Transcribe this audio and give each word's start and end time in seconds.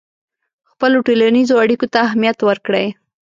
خپلو 0.71 0.97
ټولنیزو 1.07 1.55
اړیکو 1.63 1.85
ته 1.93 1.97
اهمیت 2.07 2.37
ورکړئ. 2.43 2.87